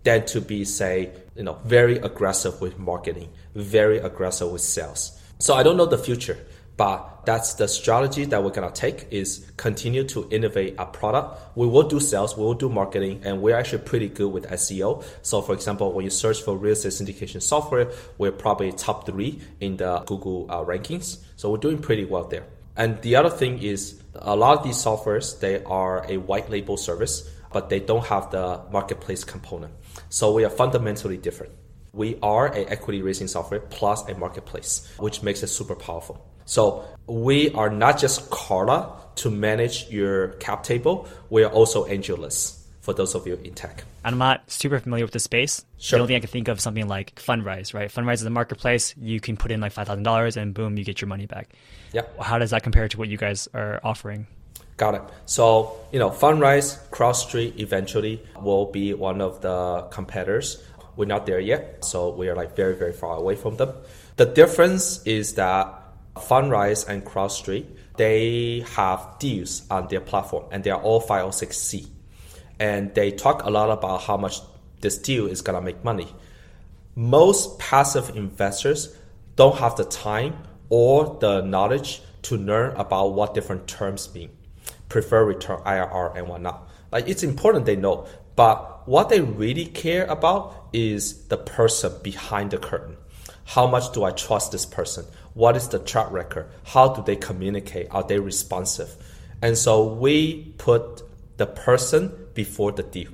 [0.05, 5.21] than to be, say, you know, very aggressive with marketing, very aggressive with sales.
[5.39, 6.39] So I don't know the future,
[6.77, 11.57] but that's the strategy that we're gonna take is continue to innovate our product.
[11.57, 15.03] We will do sales, we will do marketing, and we're actually pretty good with SEO.
[15.23, 19.41] So for example, when you search for real estate syndication software, we're probably top three
[19.61, 21.19] in the Google uh, rankings.
[21.37, 22.45] So we're doing pretty well there.
[22.77, 26.77] And the other thing is a lot of these softwares, they are a white label
[26.77, 29.73] service, but they don't have the marketplace component.
[30.11, 31.55] So we are fundamentally different.
[31.95, 36.23] We are a equity raising software plus a marketplace, which makes it super powerful.
[36.45, 38.91] So we are not just Carta
[39.23, 41.09] to manage your cap table.
[41.31, 43.85] We are also AngelList for those of you in tech.
[44.05, 45.65] I'm not super familiar with the space.
[45.79, 45.97] Sure.
[45.97, 47.91] The only thing I can think of something like Fundrise, right?
[47.91, 48.95] Fundrise is a marketplace.
[49.01, 51.55] You can put in like five thousand dollars, and boom, you get your money back.
[51.95, 52.03] Yeah.
[52.21, 54.27] How does that compare to what you guys are offering?
[54.77, 55.03] Got it.
[55.25, 60.63] So, you know, Fundrise, CrowdStreet eventually will be one of the competitors.
[60.97, 63.73] We're not there yet, so we are like very, very far away from them.
[64.17, 65.83] The difference is that
[66.15, 71.87] Fundrise and CrowdStreet, they have deals on their platform and they are all 506C.
[72.59, 74.41] And they talk a lot about how much
[74.81, 76.09] this deal is going to make money.
[76.95, 78.97] Most passive investors
[79.37, 80.35] don't have the time
[80.71, 84.31] or the knowledge to learn about what different terms mean,
[84.97, 86.71] prefer return, IRR, and whatnot.
[86.91, 92.53] Like it's important they know, but what they really care about is the person behind
[92.53, 92.97] the curtain.
[93.45, 95.05] How much do I trust this person?
[95.35, 96.49] What is the track record?
[96.65, 97.89] How do they communicate?
[97.91, 98.91] Are they responsive?
[99.43, 101.03] And so we put
[101.37, 103.11] the person before the deal.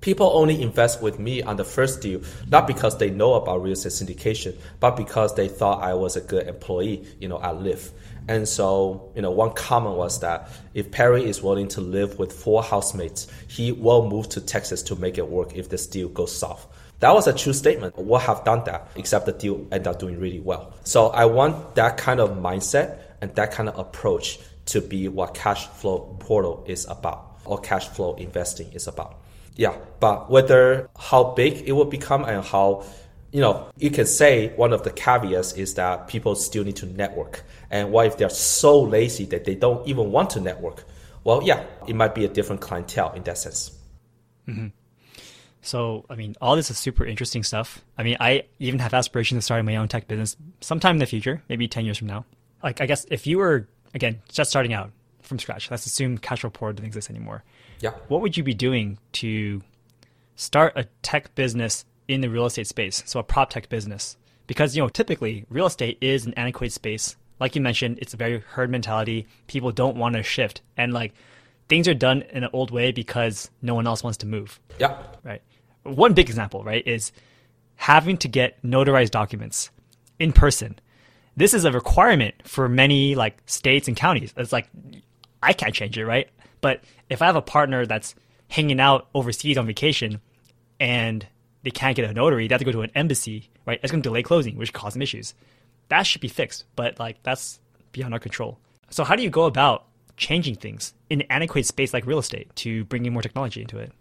[0.00, 3.74] People only invest with me on the first deal, not because they know about real
[3.74, 7.92] estate syndication, but because they thought I was a good employee, you know, at Lyft.
[8.28, 12.32] And so, you know, one comment was that if Perry is willing to live with
[12.32, 16.34] four housemates, he will move to Texas to make it work if this deal goes
[16.36, 16.66] south.
[17.00, 17.96] That was a true statement.
[17.96, 20.74] We'll have done that, except the deal ended up doing really well.
[20.84, 25.34] So I want that kind of mindset and that kind of approach to be what
[25.34, 29.18] cash flow portal is about or cash flow investing is about.
[29.56, 32.84] Yeah, but whether how big it will become and how
[33.32, 36.86] you know, you can say one of the caveats is that people still need to
[36.86, 37.44] network.
[37.70, 40.84] And what if they're so lazy that they don't even want to network?
[41.22, 43.72] Well, yeah, it might be a different clientele in that sense.
[44.48, 44.68] Mm-hmm.
[45.62, 47.84] So, I mean, all this is super interesting stuff.
[47.98, 51.06] I mean, I even have aspirations of starting my own tech business sometime in the
[51.06, 52.24] future, maybe 10 years from now.
[52.62, 54.90] Like, I guess if you were, again, just starting out
[55.20, 57.44] from scratch, let's assume Cashflow Portal doesn't exist anymore.
[57.80, 57.90] Yeah.
[58.08, 59.62] What would you be doing to
[60.34, 63.02] start a tech business in the real estate space?
[63.06, 64.16] So, a prop tech business?
[64.46, 67.16] Because, you know, typically real estate is an antiquated space.
[67.38, 69.26] Like you mentioned, it's a very herd mentality.
[69.46, 70.60] People don't want to shift.
[70.76, 71.14] And, like,
[71.68, 74.60] things are done in an old way because no one else wants to move.
[74.78, 74.98] Yeah.
[75.22, 75.40] Right.
[75.84, 77.12] One big example, right, is
[77.76, 79.70] having to get notarized documents
[80.18, 80.78] in person.
[81.36, 84.34] This is a requirement for many like states and counties.
[84.36, 84.68] It's like
[85.42, 86.28] I can't change it, right?
[86.60, 88.14] But if I have a partner that's
[88.48, 90.20] hanging out overseas on vacation
[90.78, 91.26] and
[91.62, 93.80] they can't get a notary, they have to go to an embassy, right?
[93.82, 95.34] It's going to delay closing, which causes them issues.
[95.88, 97.60] That should be fixed, but like that's
[97.92, 98.58] beyond our control.
[98.90, 99.86] So how do you go about
[100.16, 103.78] changing things in an antiquated space like real estate to bring in more technology into
[103.78, 103.92] it?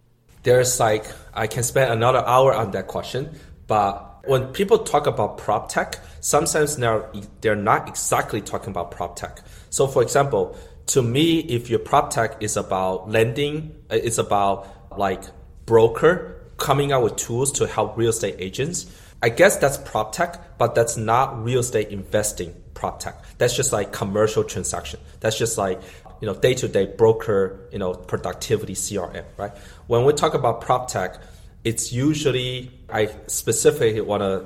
[0.43, 3.37] There's like I can spend another hour on that question,
[3.67, 7.09] but when people talk about prop tech, sometimes they're
[7.41, 9.41] they're not exactly talking about prop tech.
[9.69, 10.57] So, for example,
[10.87, 15.23] to me, if your prop tech is about lending, uh, it's about like
[15.65, 18.85] broker coming out with tools to help real estate agents.
[19.21, 23.23] I guess that's prop tech, but that's not real estate investing prop tech.
[23.37, 24.99] That's just like commercial transaction.
[25.19, 25.81] That's just like
[26.21, 29.51] you know day to day broker you know productivity CRM, right?
[29.87, 31.19] When we talk about prop tech,
[31.63, 34.45] it's usually I specifically want to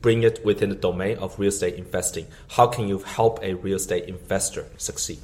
[0.00, 2.26] bring it within the domain of real estate investing.
[2.48, 5.18] How can you help a real estate investor succeed?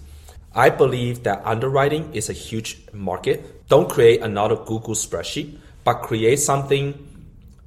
[0.54, 3.68] I believe that underwriting is a huge market.
[3.68, 7.06] Don't create another Google spreadsheet, but create something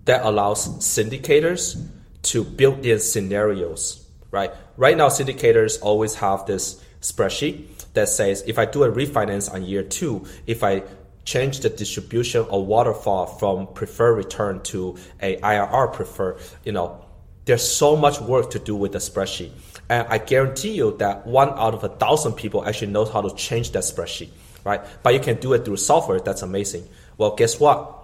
[0.03, 1.81] that allows syndicators
[2.21, 4.51] to build in scenarios, right?
[4.75, 9.63] Right now, syndicators always have this spreadsheet that says if I do a refinance on
[9.63, 10.83] year two, if I
[11.23, 17.05] change the distribution or waterfall from preferred return to a IRR preferred, you know,
[17.45, 19.51] there's so much work to do with the spreadsheet.
[19.87, 23.33] And I guarantee you that one out of a thousand people actually knows how to
[23.33, 24.31] change that spreadsheet,
[24.65, 24.81] right?
[25.03, 26.19] But you can do it through software.
[26.19, 26.85] That's amazing.
[27.17, 27.98] Well, guess what?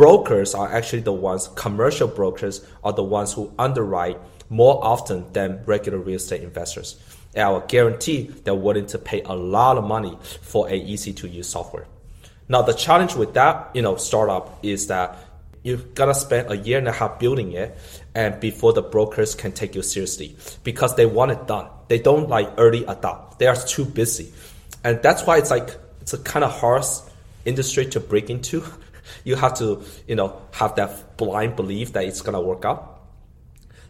[0.00, 5.62] Brokers are actually the ones, commercial brokers are the ones who underwrite more often than
[5.66, 6.98] regular real estate investors.
[7.34, 11.12] And I will guarantee they're willing to pay a lot of money for a easy
[11.12, 11.86] to use software.
[12.48, 15.18] Now the challenge with that, you know, startup is that
[15.62, 17.76] you've got to spend a year and a half building it
[18.14, 20.34] and before the brokers can take you seriously
[20.64, 24.32] because they want it done they don't like early adopt they are too busy
[24.82, 26.82] and that's why it's like it's a kind of hard
[27.44, 28.64] industry to break into
[29.24, 33.00] you have to you know have that blind belief that it's to work out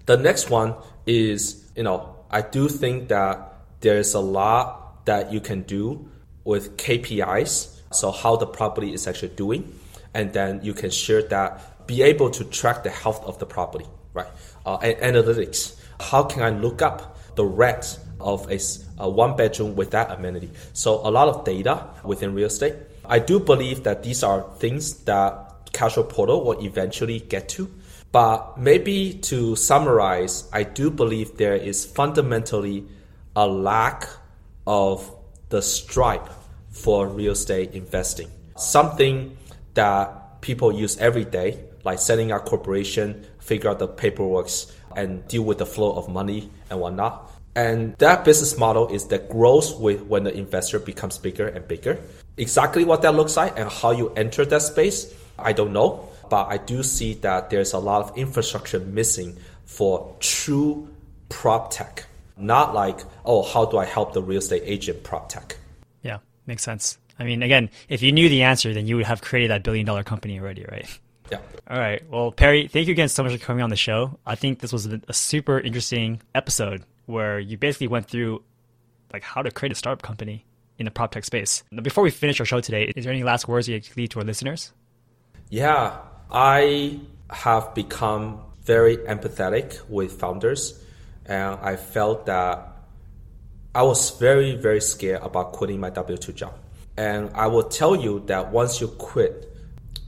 [0.07, 0.75] the next one
[1.07, 6.09] is you know i do think that there's a lot that you can do
[6.45, 9.73] with kpis so how the property is actually doing
[10.15, 13.87] and then you can share that, be able to track the health of the property,
[14.13, 14.29] right?
[14.67, 15.79] Uh, and analytics.
[16.01, 18.59] How can I look up the rent of a,
[18.99, 20.51] a one bedroom with that amenity?
[20.73, 22.75] So a lot of data within real estate.
[23.11, 27.69] I do believe that these are things that Cashflow Portal will eventually get to.
[28.13, 32.87] But maybe to summarize, I do believe there is fundamentally
[33.35, 34.09] a lack
[34.65, 35.13] of
[35.49, 36.29] the stripe
[36.71, 38.31] for real estate investing.
[38.57, 39.37] Something
[39.75, 44.49] that people use every day, like setting up corporation, figure out the paperwork,
[44.95, 47.29] and deal with the flow of money and whatnot.
[47.57, 51.99] And that business model is that grows with when the investor becomes bigger and bigger.
[52.41, 56.09] Exactly what that looks like and how you enter that space, I don't know.
[56.31, 59.37] But I do see that there's a lot of infrastructure missing
[59.67, 60.89] for true
[61.29, 62.07] prop tech.
[62.39, 65.59] Not like, oh, how do I help the real estate agent prop tech?
[66.03, 66.97] Yeah, makes sense.
[67.19, 69.85] I mean, again, if you knew the answer, then you would have created that billion
[69.85, 70.89] dollar company already, right?
[71.31, 71.41] Yeah.
[71.69, 72.03] All right.
[72.09, 74.19] Well, Perry, thank you again so much for coming on the show.
[74.25, 78.43] I think this was a super interesting episode where you basically went through
[79.13, 80.47] like how to create a startup company
[80.81, 81.63] in the prop tech space.
[81.71, 84.09] Now, before we finish our show today, is there any last words you can leave
[84.11, 84.73] to our listeners?
[85.51, 85.99] Yeah,
[86.33, 90.83] I have become very empathetic with founders,
[91.27, 92.67] and I felt that
[93.75, 96.55] I was very, very scared about quitting my W two job.
[96.97, 99.55] And I will tell you that once you quit,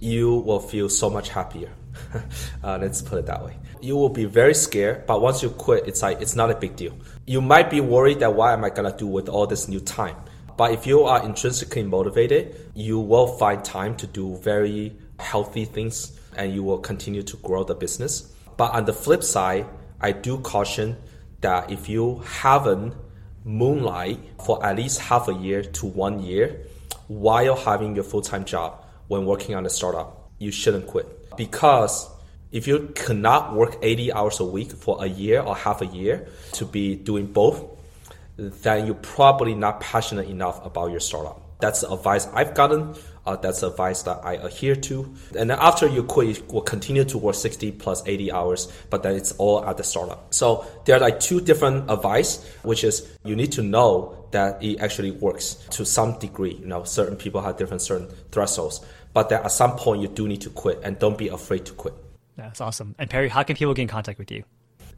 [0.01, 1.71] you will feel so much happier.
[2.65, 3.57] uh, let's put it that way.
[3.81, 6.77] You will be very scared, but once you quit, it's like it's not a big
[6.77, 6.97] deal.
[7.27, 10.17] You might be worried that what am I gonna do with all this new time?
[10.57, 16.19] But if you are intrinsically motivated, you will find time to do very healthy things
[16.37, 18.33] and you will continue to grow the business.
[18.57, 19.67] But on the flip side,
[20.01, 20.97] I do caution
[21.41, 22.95] that if you haven't
[23.45, 26.61] moonlight for at least half a year to one year,
[27.09, 31.37] while having your full time job when working on a startup, you shouldn't quit.
[31.37, 32.09] Because
[32.51, 36.29] if you cannot work 80 hours a week for a year or half a year
[36.53, 37.65] to be doing both,
[38.37, 41.41] then you're probably not passionate enough about your startup.
[41.61, 42.95] That's the advice I've gotten.
[43.25, 45.15] Uh, that's advice that I adhere to.
[45.39, 49.05] And then after you quit, you will continue to work 60 plus 80 hours, but
[49.05, 50.35] then it's all at the startup.
[50.35, 54.81] So there are like two different advice, which is you need to know that it
[54.81, 56.55] actually works to some degree.
[56.55, 58.81] You know, certain people have different certain thresholds,
[59.13, 61.73] but that at some point you do need to quit and don't be afraid to
[61.75, 61.95] quit.
[62.37, 62.97] That's awesome.
[62.99, 64.43] And Perry, how can people get in contact with you?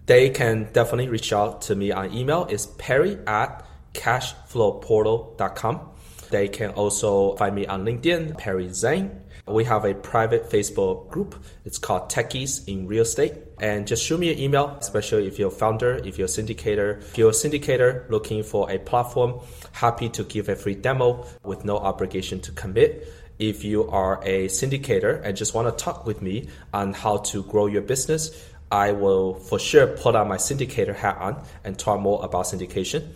[0.07, 2.47] They can definitely reach out to me on email.
[2.51, 5.91] It's perry at cashflowportal.com.
[6.31, 9.21] They can also find me on LinkedIn, Perry Zhang.
[9.47, 11.37] We have a private Facebook group.
[11.65, 13.35] It's called Techies in Real Estate.
[13.61, 16.99] And just shoot me an email, especially if you're a founder, if you're a syndicator.
[16.99, 19.41] If you're a syndicator looking for a platform,
[19.73, 23.07] happy to give a free demo with no obligation to commit.
[23.39, 27.43] If you are a syndicator and just want to talk with me on how to
[27.43, 28.31] grow your business,
[28.71, 33.15] I will for sure put on my syndicator hat on and talk more about syndication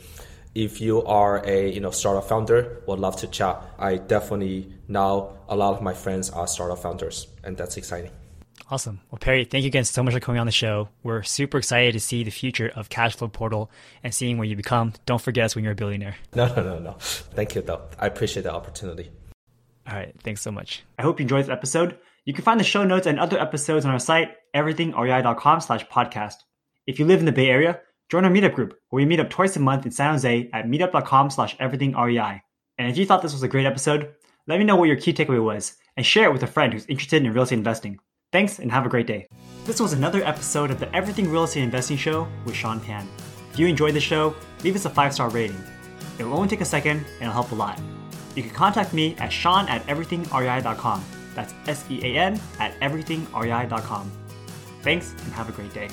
[0.58, 3.62] if you are a you know startup founder, would love to chat.
[3.78, 8.10] I definitely now a lot of my friends are startup founders, and that's exciting.
[8.70, 9.00] Awesome.
[9.10, 10.88] Well, Perry, thank you again so much for coming on the show.
[11.02, 13.70] We're super excited to see the future of Cashflow Portal
[14.02, 14.92] and seeing where you become.
[15.06, 16.16] Don't forget us when you're a billionaire.
[16.34, 16.96] No, no, no, no.
[16.98, 17.82] Thank you, though.
[17.98, 19.10] I appreciate the opportunity.
[19.88, 20.14] All right.
[20.22, 20.82] Thanks so much.
[20.98, 21.96] I hope you enjoyed this episode.
[22.28, 26.34] You can find the show notes and other episodes on our site, everythingrei.com slash podcast.
[26.86, 29.30] If you live in the Bay Area, join our meetup group where we meet up
[29.30, 32.42] twice a month in San Jose at meetup.com slash everythingrei.
[32.76, 34.12] And if you thought this was a great episode,
[34.46, 36.84] let me know what your key takeaway was and share it with a friend who's
[36.84, 37.98] interested in real estate investing.
[38.30, 39.26] Thanks and have a great day.
[39.64, 43.08] This was another episode of the Everything Real Estate Investing Show with Sean Pan.
[43.54, 45.64] If you enjoyed the show, leave us a five star rating.
[46.18, 47.80] It will only take a second and it'll help a lot.
[48.34, 51.02] You can contact me at sean at everythingrei.com.
[51.34, 54.10] That's S E A N at everythingrei.com.
[54.82, 55.88] Thanks and have a great day.